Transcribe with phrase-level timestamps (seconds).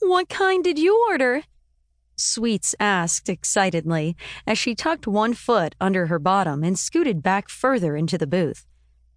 [0.00, 1.42] What kind did you order?
[2.16, 7.96] Sweets asked excitedly as she tucked one foot under her bottom and scooted back further
[7.96, 8.66] into the booth.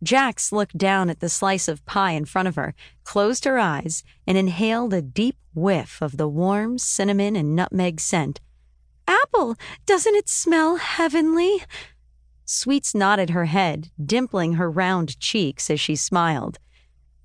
[0.04, 4.04] Jax looked down at the slice of pie in front of her, closed her eyes,
[4.28, 8.42] and inhaled a deep whiff of the warm cinnamon and nutmeg scent.
[9.08, 9.56] Apple,
[9.86, 11.64] doesn't it smell heavenly?
[12.46, 16.60] Sweets nodded her head, dimpling her round cheeks as she smiled.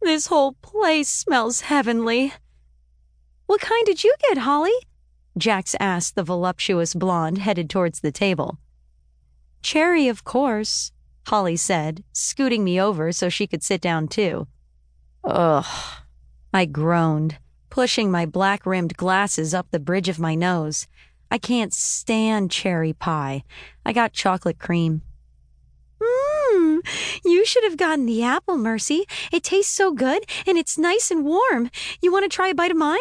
[0.01, 2.33] This whole place smells heavenly.
[3.49, 4.79] What kind did you get, Holly?
[5.39, 8.59] Jax asked the voluptuous blonde headed towards the table.
[9.63, 10.93] Cherry, of course,
[11.29, 14.49] Holly said, scooting me over so she could sit down too.
[15.25, 15.65] Ugh,
[16.53, 17.39] I groaned,
[17.71, 20.87] pushing my black rimmed glasses up the bridge of my nose.
[21.31, 23.45] I can't stand cherry pie.
[23.83, 25.01] I got chocolate cream.
[25.99, 26.81] Mmm,
[27.25, 29.07] you should have gotten the apple, Mercy.
[29.33, 31.71] It tastes so good and it's nice and warm.
[32.03, 32.99] You want to try a bite of mine?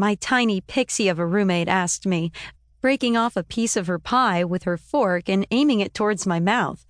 [0.00, 2.32] My tiny pixie of a roommate asked me,
[2.80, 6.40] breaking off a piece of her pie with her fork and aiming it towards my
[6.40, 6.86] mouth.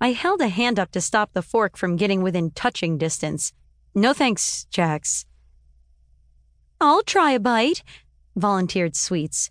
[0.00, 3.52] I held a hand up to stop the fork from getting within touching distance.
[3.92, 5.26] No thanks, Jax.
[6.80, 7.82] I'll try a bite,
[8.36, 9.50] volunteered Sweets.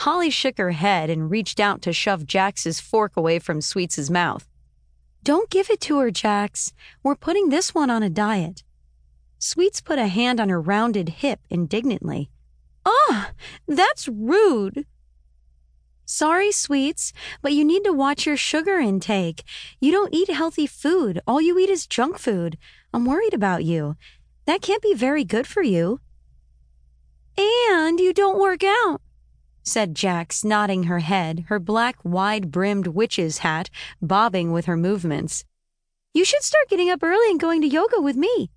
[0.00, 4.46] Holly shook her head and reached out to shove Jax's fork away from Sweets's mouth.
[5.22, 6.74] Don't give it to her, Jax.
[7.02, 8.64] We're putting this one on a diet.
[9.38, 12.28] Sweets put a hand on her rounded hip indignantly.
[12.84, 13.30] Ah,
[13.66, 14.86] that's rude.
[16.04, 19.42] Sorry, Sweets, but you need to watch your sugar intake.
[19.80, 21.20] You don't eat healthy food.
[21.26, 22.58] All you eat is junk food.
[22.92, 23.96] I'm worried about you.
[24.44, 26.00] That can't be very good for you.
[27.38, 29.00] And you don't work out
[29.64, 35.44] said Jax, nodding her head, her black, wide brimmed witch's hat bobbing with her movements.
[36.12, 38.50] You should start getting up early and going to yoga with me.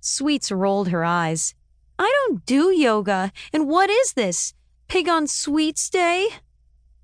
[0.00, 1.54] Sweets rolled her eyes.
[2.00, 4.54] I don't do yoga, and what is this?
[4.88, 6.30] Pig on Sweets Day?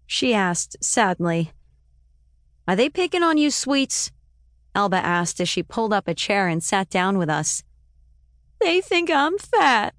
[0.07, 1.53] She asked sadly.
[2.67, 4.11] Are they picking on you, Sweets?
[4.75, 7.63] Elba asked as she pulled up a chair and sat down with us.
[8.59, 9.95] They think I'm fat,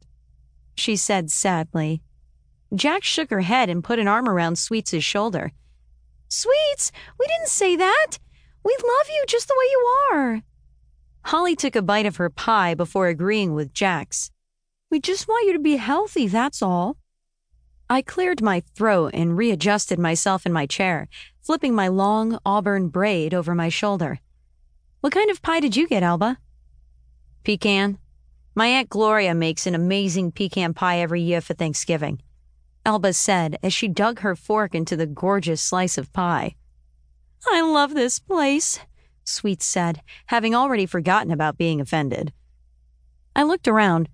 [0.73, 2.01] she said sadly.
[2.73, 5.51] Jax shook her head and put an arm around Sweets' shoulder.
[6.27, 8.17] Sweets, we didn't say that.
[8.63, 10.41] We love you just the way you are.
[11.25, 14.31] Holly took a bite of her pie before agreeing with Jax.
[14.89, 16.95] We just want you to be healthy, that's all.
[17.89, 21.09] I cleared my throat and readjusted myself in my chair,
[21.41, 24.19] flipping my long auburn braid over my shoulder.
[25.01, 26.37] What kind of pie did you get, Elba?
[27.43, 27.97] Pecan.
[28.55, 32.21] My Aunt Gloria makes an amazing pecan pie every year for Thanksgiving.
[32.85, 36.55] Elba said as she dug her fork into the gorgeous slice of pie.
[37.45, 38.79] I love this place,
[39.25, 42.31] Sweets said, having already forgotten about being offended.
[43.35, 44.09] I looked around.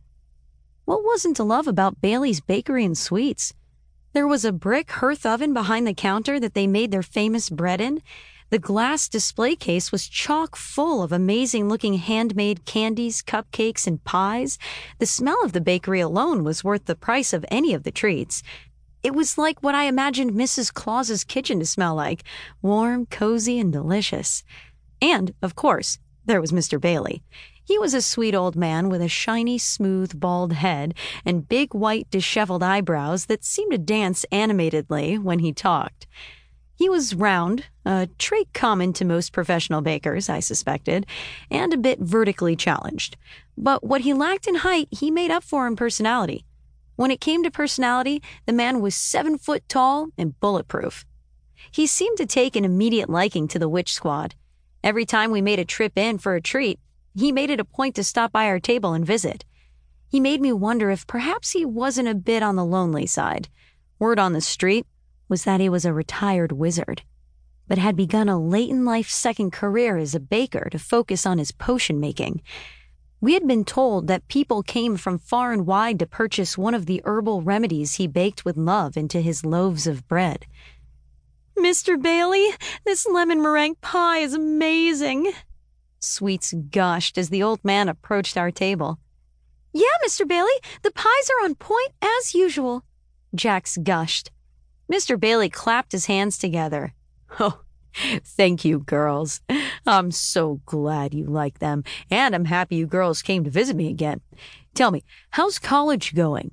[0.85, 3.53] What wasn't to love about Bailey's Bakery and Sweets?
[4.11, 7.79] There was a brick hearth oven behind the counter that they made their famous bread
[7.79, 8.01] in.
[8.49, 14.59] The glass display case was chock full of amazing looking handmade candies, cupcakes, and pies.
[14.99, 18.43] The smell of the bakery alone was worth the price of any of the treats.
[19.03, 20.73] It was like what I imagined Mrs.
[20.73, 22.25] Claus's kitchen to smell like
[22.61, 24.43] warm, cozy, and delicious.
[25.01, 26.79] And, of course, there was Mr.
[26.79, 27.23] Bailey.
[27.65, 30.93] He was a sweet old man with a shiny, smooth, bald head
[31.25, 36.05] and big, white, disheveled eyebrows that seemed to dance animatedly when he talked.
[36.75, 41.05] He was round, a trait common to most professional bakers, I suspected,
[41.49, 43.15] and a bit vertically challenged.
[43.57, 46.45] But what he lacked in height, he made up for in personality.
[46.95, 51.05] When it came to personality, the man was seven foot tall and bulletproof.
[51.71, 54.35] He seemed to take an immediate liking to the witch squad.
[54.83, 56.79] Every time we made a trip in for a treat,
[57.15, 59.45] he made it a point to stop by our table and visit.
[60.07, 63.49] He made me wonder if perhaps he wasn't a bit on the lonely side.
[63.99, 64.85] Word on the street
[65.27, 67.03] was that he was a retired wizard,
[67.67, 71.37] but had begun a late in life second career as a baker to focus on
[71.37, 72.41] his potion making.
[73.21, 76.85] We had been told that people came from far and wide to purchase one of
[76.85, 80.45] the herbal remedies he baked with love into his loaves of bread.
[81.57, 81.99] Mr.
[82.01, 82.49] Bailey,
[82.83, 85.31] this lemon meringue pie is amazing.
[86.03, 88.99] Sweets gushed as the old man approached our table.
[89.71, 90.27] Yeah, Mr.
[90.27, 90.51] Bailey,
[90.81, 92.83] the pies are on point as usual.
[93.33, 94.31] Jax gushed.
[94.91, 95.19] Mr.
[95.19, 96.93] Bailey clapped his hands together.
[97.39, 97.61] Oh,
[98.23, 99.41] Thank you, girls.
[99.85, 103.87] I'm so glad you like them, and I'm happy you girls came to visit me
[103.87, 104.21] again.
[104.73, 106.51] Tell me, how's college going?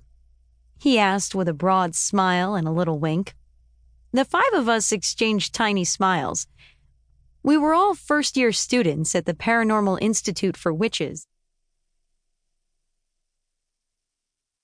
[0.78, 3.34] He asked with a broad smile and a little wink.
[4.12, 6.46] The five of us exchanged tiny smiles.
[7.42, 11.26] We were all first year students at the Paranormal Institute for Witches,